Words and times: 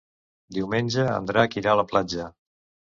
Diumenge 0.57 1.05
en 1.19 1.31
Drac 1.33 1.61
irà 1.63 1.77
a 1.77 1.81
la 1.83 1.89
platja. 1.95 2.31